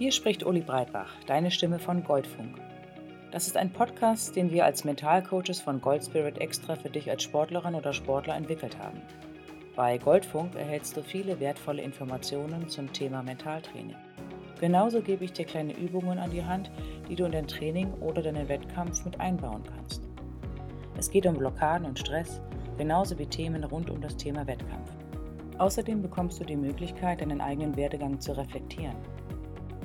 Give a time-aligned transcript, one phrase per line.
[0.00, 2.56] Hier spricht Uli Breitbach, deine Stimme von Goldfunk.
[3.32, 7.74] Das ist ein Podcast, den wir als Mentalcoaches von Goldspirit extra für dich als Sportlerin
[7.74, 9.02] oder Sportler entwickelt haben.
[9.76, 13.94] Bei Goldfunk erhältst du viele wertvolle Informationen zum Thema Mentaltraining.
[14.58, 16.70] Genauso gebe ich dir kleine Übungen an die Hand,
[17.08, 20.09] die du in dein Training oder deinen Wettkampf mit einbauen kannst.
[21.00, 22.40] Es geht um Blockaden und Stress,
[22.78, 24.92] genauso wie Themen rund um das Thema Wettkampf.
[25.58, 28.94] Außerdem bekommst du die Möglichkeit, deinen eigenen Werdegang zu reflektieren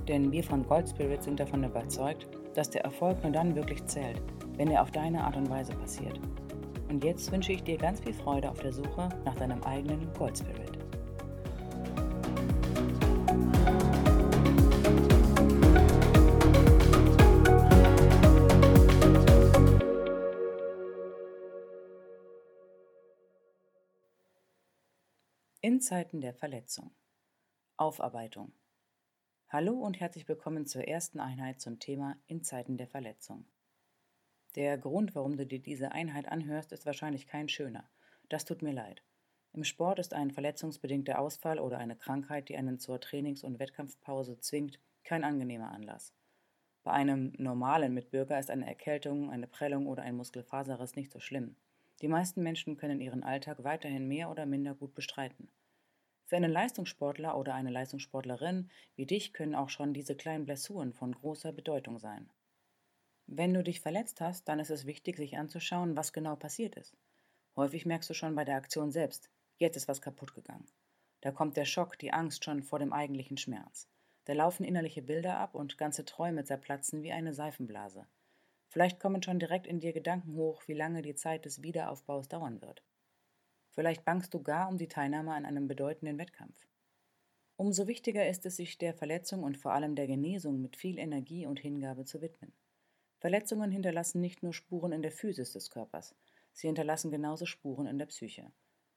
[0.07, 4.21] denn wir von Gold Spirit sind davon überzeugt, dass der Erfolg nur dann wirklich zählt,
[4.57, 6.19] wenn er auf deine Art und Weise passiert.
[6.89, 10.37] Und jetzt wünsche ich dir ganz viel Freude auf der Suche nach deinem eigenen Gold
[10.37, 10.74] Spirit.
[25.67, 26.91] In Zeiten der Verletzung.
[27.75, 28.53] Aufarbeitung.
[29.49, 33.47] Hallo und herzlich willkommen zur ersten Einheit zum Thema in Zeiten der Verletzung.
[34.53, 37.89] Der Grund, warum du dir diese Einheit anhörst, ist wahrscheinlich kein schöner.
[38.29, 39.01] Das tut mir leid.
[39.53, 44.39] Im Sport ist ein verletzungsbedingter Ausfall oder eine Krankheit, die einen zur Trainings- und Wettkampfpause
[44.41, 46.13] zwingt, kein angenehmer Anlass.
[46.83, 51.55] Bei einem normalen Mitbürger ist eine Erkältung, eine Prellung oder ein Muskelfaserriss nicht so schlimm.
[52.01, 55.49] Die meisten Menschen können ihren Alltag weiterhin mehr oder minder gut bestreiten.
[56.25, 61.13] Für einen Leistungssportler oder eine Leistungssportlerin wie dich können auch schon diese kleinen Blessuren von
[61.13, 62.29] großer Bedeutung sein.
[63.27, 66.97] Wenn du dich verletzt hast, dann ist es wichtig, sich anzuschauen, was genau passiert ist.
[67.55, 70.67] Häufig merkst du schon bei der Aktion selbst, jetzt ist was kaputt gegangen.
[71.21, 73.87] Da kommt der Schock, die Angst schon vor dem eigentlichen Schmerz.
[74.25, 78.07] Da laufen innerliche Bilder ab und ganze Träume zerplatzen wie eine Seifenblase.
[78.75, 82.61] Vielleicht kommen schon direkt in dir Gedanken hoch, wie lange die Zeit des Wiederaufbaus dauern
[82.61, 82.83] wird.
[83.69, 86.67] Vielleicht bangst du gar um die Teilnahme an einem bedeutenden Wettkampf.
[87.55, 91.45] Umso wichtiger ist es, sich der Verletzung und vor allem der Genesung mit viel Energie
[91.45, 92.51] und Hingabe zu widmen.
[93.19, 96.13] Verletzungen hinterlassen nicht nur Spuren in der Physis des Körpers,
[96.51, 98.51] sie hinterlassen genauso Spuren in der Psyche.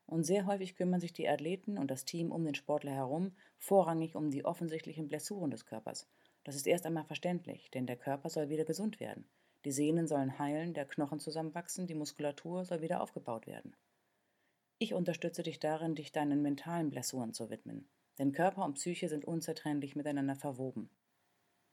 [0.07, 4.17] Und sehr häufig kümmern sich die Athleten und das Team um den Sportler herum vorrangig
[4.17, 6.09] um die offensichtlichen Blessuren des Körpers.
[6.43, 9.25] Das ist erst einmal verständlich, denn der Körper soll wieder gesund werden.
[9.65, 13.77] Die Sehnen sollen heilen, der Knochen zusammenwachsen, die Muskulatur soll wieder aufgebaut werden.
[14.79, 17.89] Ich unterstütze dich darin, dich deinen mentalen Blessuren zu widmen,
[18.19, 20.89] denn Körper und Psyche sind unzertrennlich miteinander verwoben.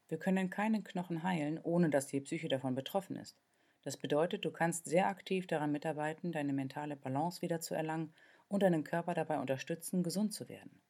[0.07, 3.38] Wir können keinen Knochen heilen, ohne dass die Psyche davon betroffen ist.
[3.84, 8.13] Das bedeutet, du kannst sehr aktiv daran mitarbeiten, deine mentale Balance wiederzuerlangen
[8.47, 10.81] und deinen Körper dabei unterstützen, gesund zu werden.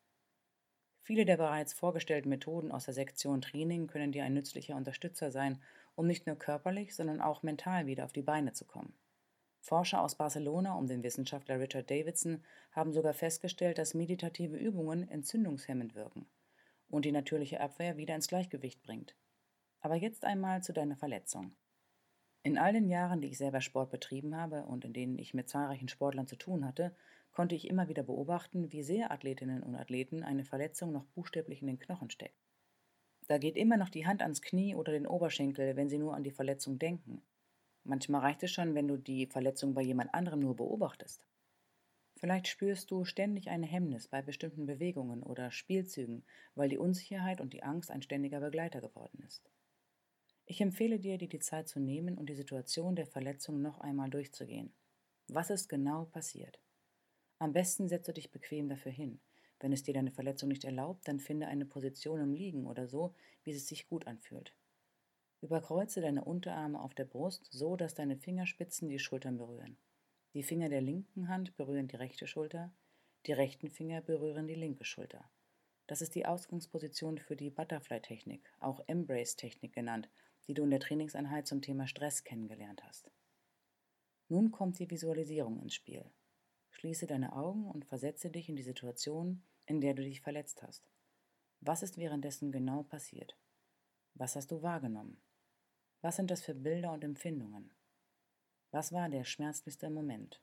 [1.01, 5.62] Viele der bereits vorgestellten Methoden aus der Sektion Training können dir ein nützlicher Unterstützer sein,
[5.95, 8.94] um nicht nur körperlich, sondern auch mental wieder auf die Beine zu kommen.
[9.59, 15.95] Forscher aus Barcelona um den Wissenschaftler Richard Davidson haben sogar festgestellt, dass meditative Übungen entzündungshemmend
[15.95, 16.28] wirken
[16.88, 19.16] und die natürliche Abwehr wieder ins Gleichgewicht bringt.
[19.81, 21.56] Aber jetzt einmal zu deiner Verletzung.
[22.44, 25.50] In all den Jahren, die ich selber Sport betrieben habe und in denen ich mit
[25.50, 26.95] zahlreichen Sportlern zu tun hatte,
[27.31, 31.67] konnte ich immer wieder beobachten, wie sehr Athletinnen und Athleten eine Verletzung noch buchstäblich in
[31.67, 32.39] den Knochen steckt.
[33.28, 36.24] Da geht immer noch die Hand ans Knie oder den Oberschenkel, wenn sie nur an
[36.24, 37.22] die Verletzung denken.
[37.84, 41.25] Manchmal reicht es schon, wenn du die Verletzung bei jemand anderem nur beobachtest.
[42.18, 46.24] Vielleicht spürst du ständig eine Hemmnis bei bestimmten Bewegungen oder Spielzügen,
[46.56, 49.50] weil die Unsicherheit und die Angst ein ständiger Begleiter geworden ist.
[50.46, 54.09] Ich empfehle dir, dir die Zeit zu nehmen und die Situation der Verletzung noch einmal
[54.09, 54.74] durchzugehen.
[55.28, 56.59] Was ist genau passiert?
[57.40, 59.19] Am besten setze dich bequem dafür hin.
[59.66, 63.16] Wenn es dir deine Verletzung nicht erlaubt, dann finde eine Position im Liegen oder so,
[63.42, 64.53] wie es sich gut anfühlt.
[65.42, 69.75] Überkreuze deine Unterarme auf der Brust, so dass deine Fingerspitzen die Schultern berühren.
[70.36, 72.75] Die Finger der linken Hand berühren die rechte Schulter,
[73.25, 75.31] die rechten Finger berühren die linke Schulter.
[75.88, 80.12] Das ist die Ausgangsposition für die Butterfly-Technik, auch Embrace-Technik genannt,
[80.46, 83.09] die du in der Trainingseinheit zum Thema Stress kennengelernt hast.
[84.30, 86.06] Nun kommt die Visualisierung ins Spiel.
[86.69, 90.88] Schließe deine Augen und versetze dich in die Situation, in der du dich verletzt hast.
[91.62, 93.38] Was ist währenddessen genau passiert?
[94.13, 95.21] Was hast du wahrgenommen?
[96.01, 97.71] Was sind das für Bilder und Empfindungen?
[98.71, 100.41] Was war der schmerzlichste Moment?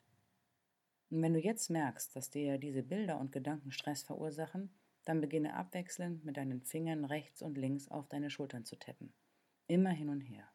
[1.10, 4.74] Und wenn du jetzt merkst, dass dir diese Bilder und Gedanken Stress verursachen,
[5.04, 9.12] dann beginne abwechselnd mit deinen Fingern rechts und links auf deine Schultern zu tappen.
[9.66, 10.48] Immer hin und her.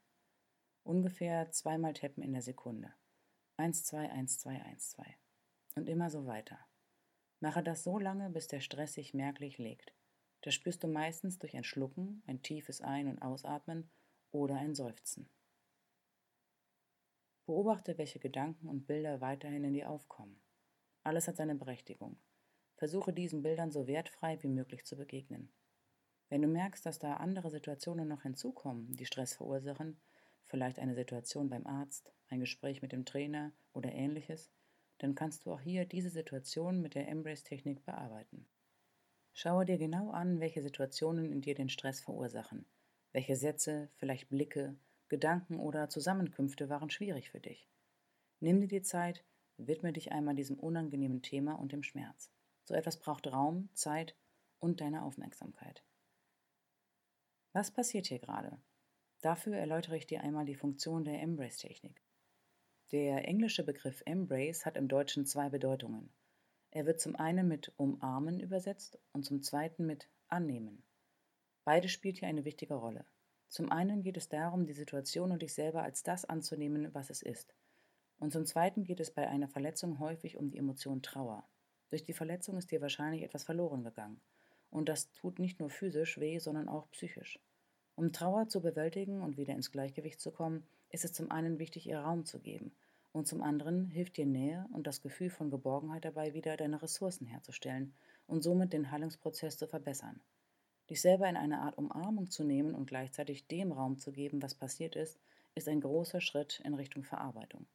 [0.83, 2.93] Ungefähr zweimal tappen in der Sekunde.
[3.57, 5.17] Eins, zwei, eins, zwei, eins, zwei.
[5.75, 6.59] Und immer so weiter.
[7.39, 9.93] Mache das so lange, bis der Stress sich merklich legt.
[10.41, 13.89] Das spürst du meistens durch ein Schlucken, ein tiefes Ein- und Ausatmen
[14.31, 15.29] oder ein Seufzen.
[17.45, 20.41] Beobachte, welche Gedanken und Bilder weiterhin in dir aufkommen.
[21.03, 22.17] Alles hat seine Berechtigung.
[22.75, 25.51] Versuche diesen Bildern so wertfrei wie möglich zu begegnen.
[26.29, 29.99] Wenn du merkst, dass da andere Situationen noch hinzukommen, die Stress verursachen,
[30.43, 34.51] vielleicht eine Situation beim Arzt, ein Gespräch mit dem Trainer oder ähnliches,
[34.99, 38.47] dann kannst du auch hier diese Situation mit der Embrace-Technik bearbeiten.
[39.33, 42.65] Schaue dir genau an, welche Situationen in dir den Stress verursachen,
[43.11, 44.75] welche Sätze, vielleicht Blicke,
[45.09, 47.69] Gedanken oder Zusammenkünfte waren schwierig für dich.
[48.39, 49.23] Nimm dir die Zeit,
[49.57, 52.31] widme dich einmal diesem unangenehmen Thema und dem Schmerz.
[52.65, 54.15] So etwas braucht Raum, Zeit
[54.59, 55.83] und deine Aufmerksamkeit.
[57.53, 58.59] Was passiert hier gerade?
[59.21, 62.01] Dafür erläutere ich dir einmal die Funktion der Embrace-Technik.
[62.93, 66.09] Der englische Begriff Embrace hat im Deutschen zwei Bedeutungen.
[66.71, 70.83] Er wird zum einen mit umarmen übersetzt und zum zweiten mit annehmen.
[71.65, 73.05] Beide spielt hier eine wichtige Rolle.
[73.49, 77.21] Zum einen geht es darum, die Situation und dich selber als das anzunehmen, was es
[77.21, 77.53] ist.
[78.19, 81.45] Und zum zweiten geht es bei einer Verletzung häufig um die Emotion Trauer.
[81.89, 84.21] Durch die Verletzung ist dir wahrscheinlich etwas verloren gegangen.
[84.69, 87.37] Und das tut nicht nur physisch weh, sondern auch psychisch.
[87.95, 91.87] Um Trauer zu bewältigen und wieder ins Gleichgewicht zu kommen, ist es zum einen wichtig,
[91.87, 92.71] ihr Raum zu geben.
[93.11, 97.25] Und zum anderen hilft dir Nähe und das Gefühl von Geborgenheit dabei, wieder deine Ressourcen
[97.25, 97.93] herzustellen
[98.27, 100.21] und somit den Heilungsprozess zu verbessern.
[100.89, 104.55] Dich selber in eine Art Umarmung zu nehmen und gleichzeitig dem Raum zu geben, was
[104.55, 105.19] passiert ist,
[105.55, 107.65] ist ein großer Schritt in Richtung Verarbeitung.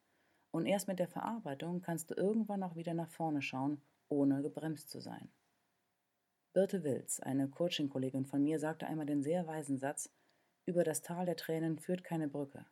[0.50, 4.90] Und erst mit der Verarbeitung kannst du irgendwann auch wieder nach vorne schauen, ohne gebremst
[4.90, 5.30] zu sein.
[6.52, 10.10] Birte Wilz, eine Coaching-Kollegin von mir, sagte einmal den sehr weisen Satz:
[10.66, 12.66] Über das Tal der Tränen führt keine Brücke.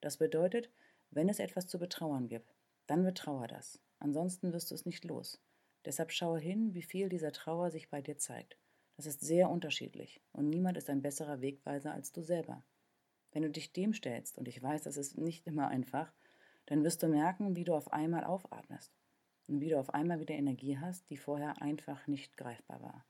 [0.00, 0.70] Das bedeutet,
[1.10, 2.54] wenn es etwas zu betrauern gibt,
[2.86, 3.80] dann betrauer das.
[3.98, 5.40] Ansonsten wirst du es nicht los.
[5.84, 8.58] Deshalb schaue hin, wie viel dieser Trauer sich bei dir zeigt.
[8.96, 12.64] Das ist sehr unterschiedlich und niemand ist ein besserer Wegweiser als du selber.
[13.32, 16.12] Wenn du dich dem stellst, und ich weiß, das ist nicht immer einfach,
[16.64, 18.92] dann wirst du merken, wie du auf einmal aufatmest
[19.46, 23.06] und wie du auf einmal wieder Energie hast, die vorher einfach nicht greifbar war.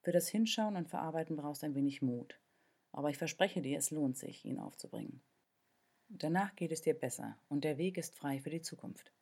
[0.00, 2.40] Für das Hinschauen und Verarbeiten brauchst du ein wenig Mut,
[2.90, 5.22] aber ich verspreche dir, es lohnt sich, ihn aufzubringen.
[6.12, 9.12] Danach geht es dir besser und der Weg ist frei für die Zukunft.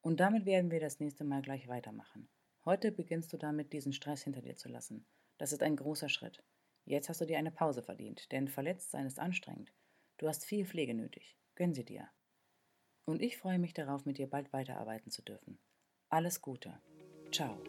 [0.00, 2.28] Und damit werden wir das nächste Mal gleich weitermachen.
[2.64, 5.06] Heute beginnst du damit, diesen Stress hinter dir zu lassen.
[5.36, 6.42] Das ist ein großer Schritt.
[6.86, 9.72] Jetzt hast du dir eine Pause verdient, denn verletzt sein ist anstrengend.
[10.16, 11.36] Du hast viel Pflege nötig.
[11.54, 12.08] Gönn sie dir.
[13.04, 15.58] Und ich freue mich darauf, mit dir bald weiterarbeiten zu dürfen.
[16.08, 16.80] Alles Gute.
[17.30, 17.62] Ciao.